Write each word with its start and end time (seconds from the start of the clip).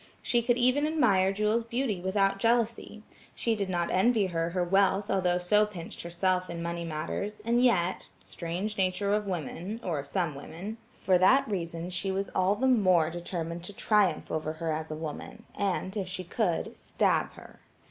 She 0.23 0.41
could 0.41 0.57
even 0.57 0.87
admire 0.87 1.31
Jewel's 1.31 1.61
beauty 1.61 2.01
without 2.01 2.39
jealousy; 2.39 3.03
she 3.35 3.55
did 3.55 3.69
not 3.69 3.91
envy 3.91 4.25
her 4.25 4.49
her 4.49 4.63
wealth 4.63 5.11
although 5.11 5.37
so 5.37 5.67
pinched 5.67 6.01
herself 6.01 6.49
in 6.49 6.63
money 6.63 6.83
matters, 6.83 7.39
and 7.45 7.63
yet–strange 7.63 8.79
nature 8.79 9.13
of 9.13 9.27
women, 9.27 9.79
or 9.83 9.99
of 9.99 10.07
some 10.07 10.33
women–for 10.33 11.19
that 11.19 11.47
reason 11.47 11.91
she 11.91 12.11
was 12.11 12.31
the 12.33 12.65
more 12.67 13.11
determined 13.11 13.63
to 13.65 13.73
triumph 13.73 14.31
over 14.31 14.53
her 14.53 14.71
as 14.73 14.89
a 14.89 14.95
woman, 14.95 15.43
and, 15.55 15.95
if 15.95 16.07
she 16.07 16.23
could, 16.23 16.75
stab 16.75 17.33
her. 17.33 17.59